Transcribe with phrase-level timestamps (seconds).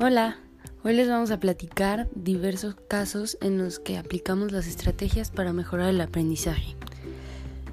[0.00, 0.38] Hola,
[0.82, 5.88] hoy les vamos a platicar diversos casos en los que aplicamos las estrategias para mejorar
[5.88, 6.74] el aprendizaje.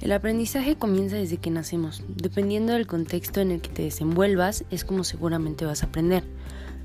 [0.00, 2.04] El aprendizaje comienza desde que nacemos.
[2.06, 6.22] Dependiendo del contexto en el que te desenvuelvas, es como seguramente vas a aprender.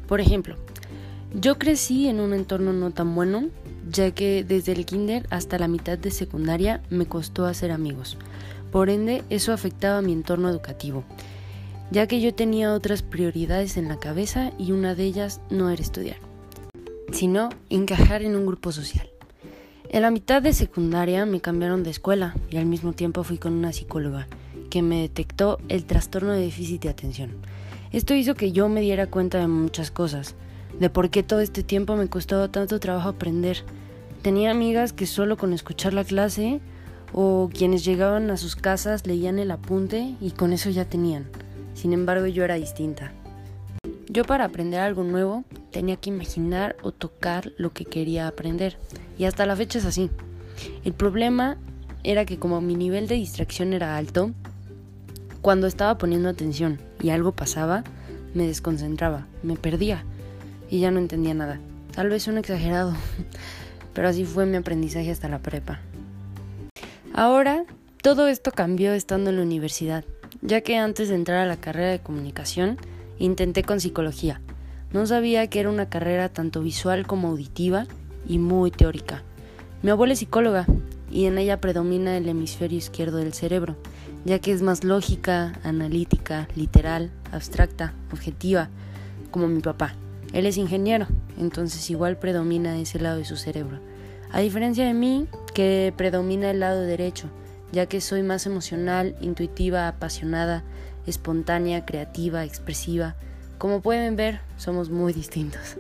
[0.07, 0.55] Por ejemplo,
[1.35, 3.49] yo crecí en un entorno no tan bueno,
[3.87, 8.17] ya que desde el kinder hasta la mitad de secundaria me costó hacer amigos.
[8.71, 11.03] Por ende, eso afectaba mi entorno educativo,
[11.91, 15.81] ya que yo tenía otras prioridades en la cabeza y una de ellas no era
[15.81, 16.17] estudiar,
[17.11, 19.09] sino encajar en un grupo social.
[19.89, 23.53] En la mitad de secundaria me cambiaron de escuela y al mismo tiempo fui con
[23.53, 24.27] una psicóloga
[24.69, 27.31] que me detectó el trastorno de déficit de atención.
[27.91, 30.35] Esto hizo que yo me diera cuenta de muchas cosas,
[30.79, 33.63] de por qué todo este tiempo me costaba tanto trabajo aprender.
[34.21, 36.61] Tenía amigas que solo con escuchar la clase
[37.11, 41.25] o quienes llegaban a sus casas leían el apunte y con eso ya tenían.
[41.79, 43.13] Sin embargo, yo era distinta.
[44.09, 48.75] Yo para aprender algo nuevo tenía que imaginar o tocar lo que quería aprender.
[49.17, 50.09] Y hasta la fecha es así.
[50.83, 51.55] El problema
[52.03, 54.31] era que como mi nivel de distracción era alto,
[55.39, 57.85] cuando estaba poniendo atención y algo pasaba,
[58.33, 60.03] me desconcentraba, me perdía
[60.69, 61.61] y ya no entendía nada.
[61.95, 62.93] Tal vez un exagerado,
[63.93, 65.79] pero así fue mi aprendizaje hasta la prepa.
[67.13, 67.63] Ahora,
[68.01, 70.03] todo esto cambió estando en la universidad,
[70.41, 72.77] ya que antes de entrar a la carrera de comunicación,
[73.17, 74.41] intenté con psicología.
[74.91, 77.85] No sabía que era una carrera tanto visual como auditiva
[78.27, 79.23] y muy teórica.
[79.83, 80.65] Mi abuela es psicóloga
[81.11, 83.75] y en ella predomina el hemisferio izquierdo del cerebro,
[84.25, 88.69] ya que es más lógica, analítica, literal, abstracta, objetiva,
[89.31, 89.93] como mi papá.
[90.33, 91.07] Él es ingeniero,
[91.39, 93.79] entonces igual predomina ese lado de su cerebro.
[94.31, 97.27] A diferencia de mí, que predomina el lado derecho,
[97.71, 100.63] ya que soy más emocional, intuitiva, apasionada,
[101.05, 103.15] espontánea, creativa, expresiva.
[103.57, 105.77] Como pueden ver, somos muy distintos.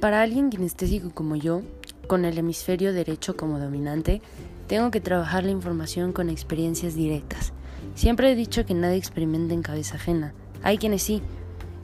[0.00, 1.62] Para alguien kinestésico como yo,
[2.06, 4.22] con el hemisferio derecho como dominante,
[4.66, 7.52] tengo que trabajar la información con experiencias directas.
[7.94, 10.34] Siempre he dicho que nadie experimenta en cabeza ajena.
[10.62, 11.22] Hay quienes sí,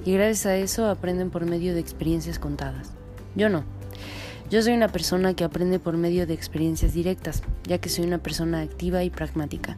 [0.05, 2.93] y gracias a eso aprenden por medio de experiencias contadas.
[3.35, 3.65] Yo no.
[4.50, 8.19] Yo soy una persona que aprende por medio de experiencias directas, ya que soy una
[8.19, 9.77] persona activa y pragmática.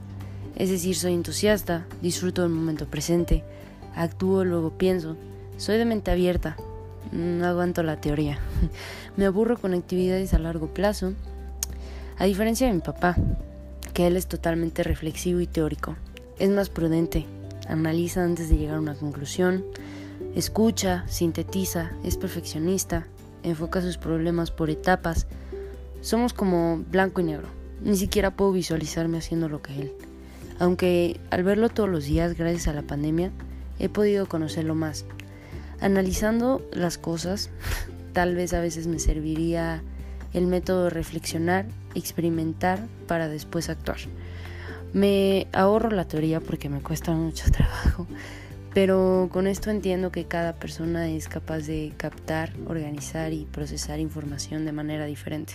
[0.57, 3.45] Es decir, soy entusiasta, disfruto del momento presente,
[3.95, 5.17] actúo, luego pienso,
[5.57, 6.57] soy de mente abierta,
[7.13, 8.41] no aguanto la teoría,
[9.17, 11.13] me aburro con actividades a largo plazo,
[12.19, 13.17] a diferencia de mi papá,
[13.95, 15.95] que él es totalmente reflexivo y teórico,
[16.39, 17.25] es más prudente,
[17.69, 19.65] analiza antes de llegar a una conclusión,
[20.35, 23.07] escucha, sintetiza, es perfeccionista,
[23.43, 25.27] enfoca sus problemas por etapas.
[26.01, 27.49] Somos como blanco y negro.
[27.83, 29.93] Ni siquiera puedo visualizarme haciendo lo que él.
[30.59, 33.31] Aunque al verlo todos los días gracias a la pandemia,
[33.79, 35.05] he podido conocerlo más.
[35.81, 37.51] Analizando las cosas,
[38.13, 39.83] tal vez a veces me serviría
[40.33, 43.99] el método de reflexionar, experimentar para después actuar.
[44.93, 48.07] Me ahorro la teoría porque me cuesta mucho trabajo
[48.77, 54.67] pero con esto entiendo que cada persona es capaz de captar, organizar y procesar información
[54.67, 55.55] de manera diferente.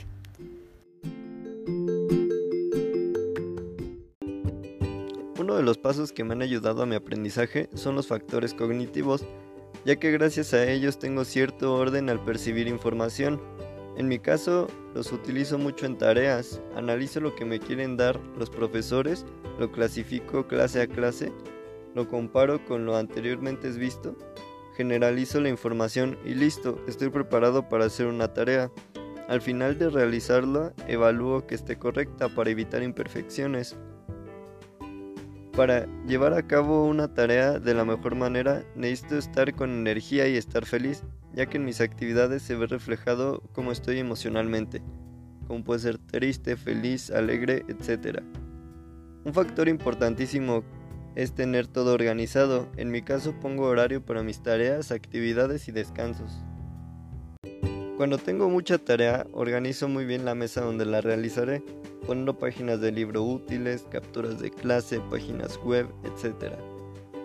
[5.37, 9.23] Uno de los pasos que me han ayudado a mi aprendizaje son los factores cognitivos,
[9.85, 13.39] ya que gracias a ellos tengo cierto orden al percibir información.
[13.97, 14.65] En mi caso,
[14.95, 19.27] los utilizo mucho en tareas, analizo lo que me quieren dar los profesores,
[19.59, 21.31] lo clasifico clase a clase
[21.93, 24.15] lo comparo con lo anteriormente visto,
[24.75, 28.71] generalizo la información y listo, estoy preparado para hacer una tarea.
[29.27, 33.77] Al final de realizarla, evalúo que esté correcta para evitar imperfecciones.
[35.55, 40.37] Para llevar a cabo una tarea de la mejor manera, necesito estar con energía y
[40.37, 41.03] estar feliz,
[41.33, 44.81] ya que en mis actividades se ve reflejado cómo estoy emocionalmente,
[45.47, 48.21] como puede ser triste, feliz, alegre, etc.
[49.25, 50.63] Un factor importantísimo
[51.15, 52.67] es tener todo organizado.
[52.77, 56.31] En mi caso pongo horario para mis tareas, actividades y descansos.
[57.97, 61.63] Cuando tengo mucha tarea, organizo muy bien la mesa donde la realizaré,
[62.07, 66.55] poniendo páginas de libro útiles, capturas de clase, páginas web, etc.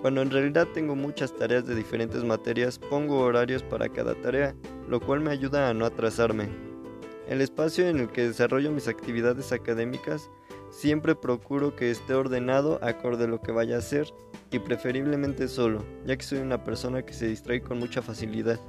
[0.03, 4.55] Cuando en realidad tengo muchas tareas de diferentes materias, pongo horarios para cada tarea,
[4.89, 6.49] lo cual me ayuda a no atrasarme.
[7.27, 10.31] El espacio en el que desarrollo mis actividades académicas
[10.77, 14.13] Siempre procuro que esté ordenado acorde a lo que vaya a hacer
[14.51, 18.61] y preferiblemente solo, ya que soy una persona que se distrae con mucha facilidad.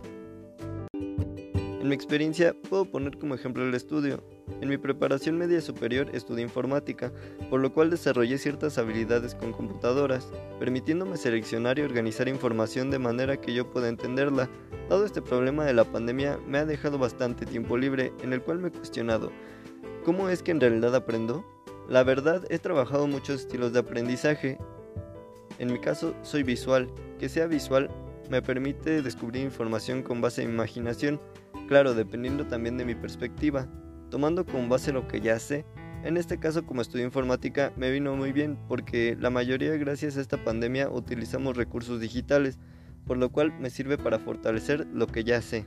[0.93, 4.23] En mi experiencia puedo poner como ejemplo el estudio.
[4.61, 7.11] En mi preparación media superior estudié informática,
[7.49, 13.35] por lo cual desarrollé ciertas habilidades con computadoras, permitiéndome seleccionar y organizar información de manera
[13.35, 14.49] que yo pueda entenderla.
[14.89, 18.59] Dado este problema de la pandemia me ha dejado bastante tiempo libre en el cual
[18.59, 19.29] me he cuestionado,
[20.05, 21.56] ¿cómo es que en realidad aprendo?
[21.89, 24.57] La verdad, he trabajado muchos estilos de aprendizaje.
[25.57, 26.89] En mi caso, soy visual.
[27.17, 27.89] Que sea visual
[28.29, 31.19] me permite descubrir información con base en imaginación,
[31.67, 33.67] claro, dependiendo también de mi perspectiva,
[34.09, 35.65] tomando como base lo que ya sé.
[36.03, 40.21] En este caso, como estudio informática, me vino muy bien porque la mayoría, gracias a
[40.21, 42.59] esta pandemia, utilizamos recursos digitales,
[43.05, 45.65] por lo cual me sirve para fortalecer lo que ya sé.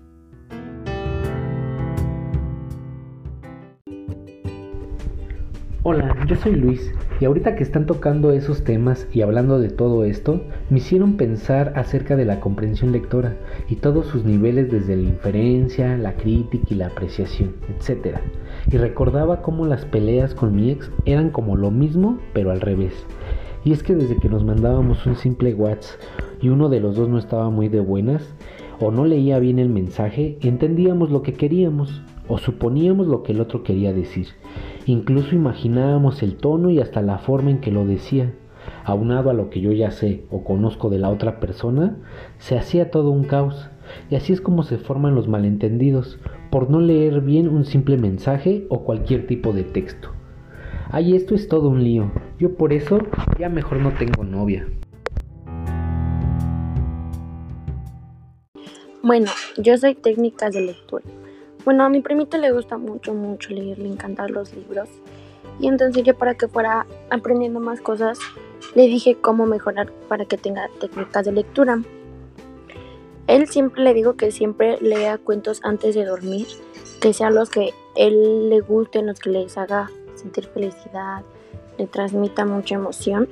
[5.92, 10.04] Hola, yo soy Luis y ahorita que están tocando esos temas y hablando de todo
[10.04, 13.36] esto, me hicieron pensar acerca de la comprensión lectora
[13.68, 18.18] y todos sus niveles desde la inferencia, la crítica y la apreciación, etc.
[18.70, 22.94] Y recordaba cómo las peleas con mi ex eran como lo mismo pero al revés.
[23.64, 25.98] Y es que desde que nos mandábamos un simple WhatsApp
[26.40, 28.32] y uno de los dos no estaba muy de buenas,
[28.78, 33.40] o no leía bien el mensaje, entendíamos lo que queríamos o suponíamos lo que el
[33.40, 34.28] otro quería decir.
[34.86, 38.32] Incluso imaginábamos el tono y hasta la forma en que lo decía.
[38.84, 41.96] Aunado a lo que yo ya sé o conozco de la otra persona,
[42.38, 43.68] se hacía todo un caos.
[44.10, 46.18] Y así es como se forman los malentendidos,
[46.50, 50.10] por no leer bien un simple mensaje o cualquier tipo de texto.
[50.90, 52.10] Ay, esto es todo un lío.
[52.38, 52.98] Yo por eso
[53.38, 54.66] ya mejor no tengo novia.
[59.02, 61.04] Bueno, yo soy técnicas de lectura.
[61.64, 64.88] Bueno, a mi primita le gusta mucho, mucho leer, le encantan los libros.
[65.58, 68.18] Y entonces yo para que fuera aprendiendo más cosas,
[68.74, 71.82] le dije cómo mejorar para que tenga técnicas de lectura.
[73.26, 76.46] Él siempre le digo que siempre lea cuentos antes de dormir,
[77.00, 81.22] que sean los que él le gusten, los que les haga sentir felicidad,
[81.78, 83.28] le transmita mucha emoción.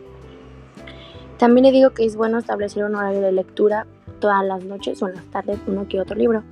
[1.38, 3.86] También le digo que es bueno establecer un horario de lectura
[4.20, 6.42] todas las noches o en las tardes, uno que otro libro.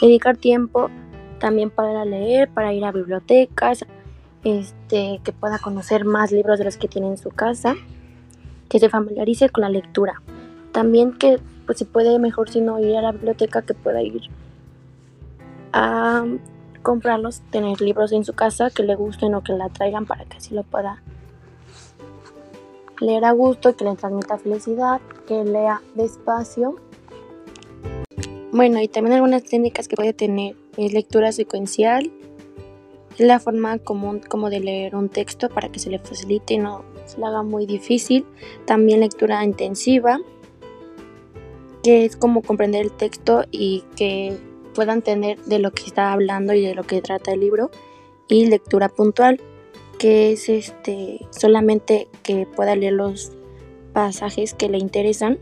[0.00, 0.90] Dedicar tiempo
[1.42, 3.84] también para leer, para ir a bibliotecas,
[4.44, 7.74] este, que pueda conocer más libros de los que tiene en su casa,
[8.68, 10.22] que se familiarice con la lectura.
[10.70, 14.22] También que pues, se puede mejor si no ir a la biblioteca, que pueda ir
[15.72, 16.24] a
[16.82, 20.36] comprarlos, tener libros en su casa que le gusten o que la traigan para que
[20.36, 21.02] así lo pueda
[23.00, 26.76] leer a gusto, que le transmita felicidad, que lea despacio.
[28.52, 32.12] Bueno, y también algunas técnicas que puede tener es lectura secuencial,
[33.18, 36.58] es la forma común como de leer un texto para que se le facilite y
[36.58, 38.26] no se le haga muy difícil.
[38.66, 40.20] También lectura intensiva,
[41.82, 44.36] que es como comprender el texto y que
[44.74, 47.70] pueda entender de lo que está hablando y de lo que trata el libro.
[48.28, 49.40] Y lectura puntual,
[49.98, 53.32] que es este solamente que pueda leer los
[53.94, 55.38] pasajes que le interesan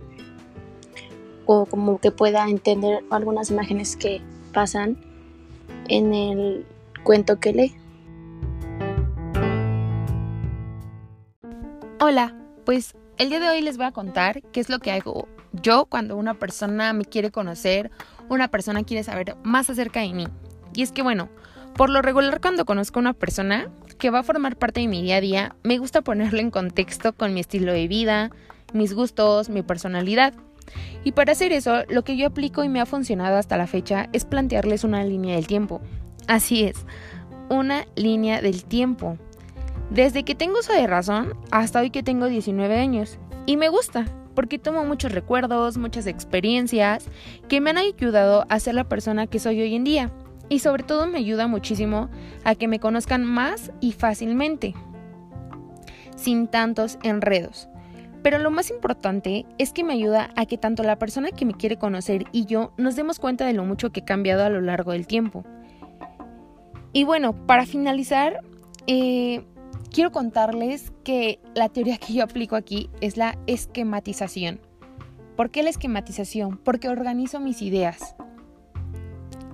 [1.53, 4.21] o como que pueda entender algunas imágenes que
[4.55, 4.97] pasan
[5.89, 6.65] en el
[7.03, 7.75] cuento que lee.
[11.99, 15.27] Hola, pues el día de hoy les voy a contar qué es lo que hago
[15.53, 17.91] yo cuando una persona me quiere conocer,
[18.29, 20.29] una persona quiere saber más acerca de mí.
[20.73, 21.31] Y es que bueno,
[21.75, 25.03] por lo regular cuando conozco a una persona que va a formar parte de mi
[25.03, 28.31] día a día, me gusta ponerlo en contexto con mi estilo de vida,
[28.73, 30.33] mis gustos, mi personalidad.
[31.05, 34.09] Y para hacer eso, lo que yo aplico y me ha funcionado hasta la fecha
[34.13, 35.81] es plantearles una línea del tiempo.
[36.27, 36.87] Así es,
[37.49, 39.17] una línea del tiempo.
[39.91, 43.19] Desde que tengo uso de razón hasta hoy que tengo 19 años.
[43.47, 47.07] Y me gusta, porque tomo muchos recuerdos, muchas experiencias
[47.49, 50.13] que me han ayudado a ser la persona que soy hoy en día.
[50.49, 52.09] Y sobre todo me ayuda muchísimo
[52.45, 54.75] a que me conozcan más y fácilmente,
[56.17, 57.70] sin tantos enredos.
[58.23, 61.55] Pero lo más importante es que me ayuda a que tanto la persona que me
[61.55, 64.61] quiere conocer y yo nos demos cuenta de lo mucho que he cambiado a lo
[64.61, 65.45] largo del tiempo.
[66.93, 68.41] Y bueno, para finalizar,
[68.87, 69.45] eh,
[69.91, 74.61] quiero contarles que la teoría que yo aplico aquí es la esquematización.
[75.37, 76.59] ¿Por qué la esquematización?
[76.59, 78.17] Porque organizo mis ideas.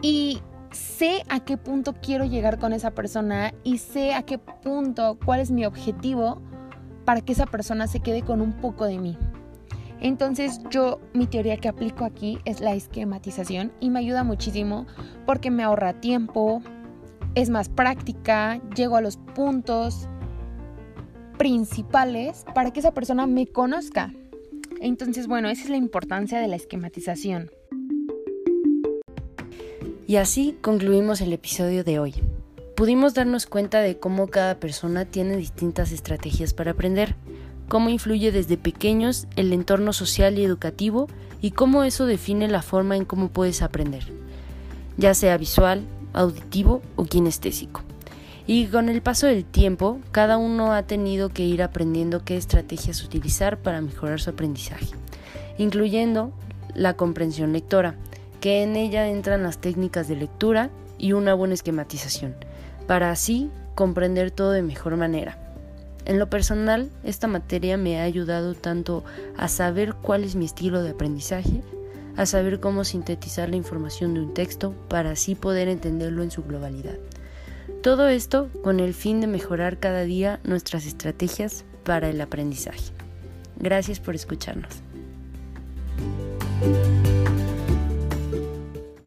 [0.03, 0.41] Y
[0.73, 5.41] sé a qué punto quiero llegar con esa persona y sé a qué punto, cuál
[5.41, 6.43] es mi objetivo
[7.07, 9.17] para que esa persona se quede con un poco de mí.
[10.01, 14.87] Entonces yo mi teoría que aplico aquí es la esquematización y me ayuda muchísimo
[15.25, 16.61] porque me ahorra tiempo,
[17.35, 20.09] es más práctica, llego a los puntos
[21.39, 24.13] principales para que esa persona me conozca.
[24.81, 27.51] Entonces, bueno, esa es la importancia de la esquematización.
[30.07, 32.15] Y así concluimos el episodio de hoy.
[32.77, 37.17] Pudimos darnos cuenta de cómo cada persona tiene distintas estrategias para aprender,
[37.69, 41.09] cómo influye desde pequeños el entorno social y educativo
[41.41, 44.03] y cómo eso define la forma en cómo puedes aprender,
[44.99, 47.81] ya sea visual, auditivo o kinestésico.
[48.47, 53.03] Y con el paso del tiempo, cada uno ha tenido que ir aprendiendo qué estrategias
[53.03, 54.89] utilizar para mejorar su aprendizaje,
[55.57, 56.31] incluyendo
[56.75, 57.95] la comprensión lectora,
[58.43, 60.69] que en ella entran las técnicas de lectura
[60.99, 62.37] y una buena esquematización,
[62.87, 65.39] para así comprender todo de mejor manera.
[66.05, 69.05] En lo personal, esta materia me ha ayudado tanto
[69.37, 71.63] a saber cuál es mi estilo de aprendizaje,
[72.17, 76.45] a saber cómo sintetizar la información de un texto para así poder entenderlo en su
[76.45, 76.97] globalidad.
[77.83, 82.93] Todo esto con el fin de mejorar cada día nuestras estrategias para el aprendizaje.
[83.59, 84.83] Gracias por escucharnos.